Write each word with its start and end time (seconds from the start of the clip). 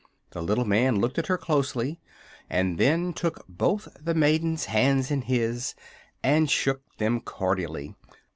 The 0.31 0.41
little 0.41 0.65
man 0.65 0.99
looked 0.99 1.19
at 1.19 1.27
her 1.27 1.37
closely 1.37 1.99
and 2.49 2.79
then 2.79 3.13
took 3.13 3.45
both 3.47 3.87
the 4.03 4.15
maiden's 4.15 4.65
hands 4.65 5.11
in 5.11 5.21
his 5.21 5.75
and 6.23 6.49
shook 6.49 6.81
them 6.97 7.19
cordially. 7.21 7.93